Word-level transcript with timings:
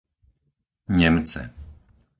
Nemce 0.97 1.41